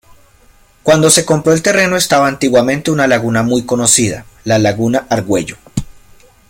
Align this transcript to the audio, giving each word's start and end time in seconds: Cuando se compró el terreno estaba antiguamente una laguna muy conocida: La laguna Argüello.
Cuando 0.81 1.11
se 1.11 1.25
compró 1.27 1.53
el 1.53 1.61
terreno 1.61 1.95
estaba 1.95 2.27
antiguamente 2.27 2.89
una 2.89 3.05
laguna 3.05 3.43
muy 3.43 3.67
conocida: 3.67 4.25
La 4.45 4.57
laguna 4.57 5.05
Argüello. 5.11 5.57